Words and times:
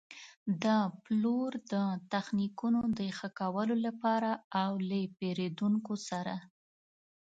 د 0.63 0.65
پلور 1.03 1.51
د 1.73 1.75
تخنیکونو 2.11 2.81
د 2.99 3.01
ښه 3.17 3.29
کولو 3.39 3.75
لپاره 3.85 4.31
او 4.63 4.71
له 4.89 4.99
پېرېدونکو 5.19 5.93
سره. 6.09 6.35